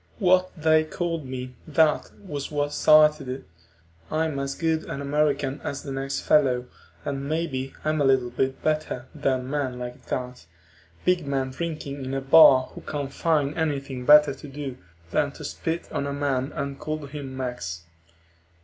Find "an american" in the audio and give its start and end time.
4.85-5.61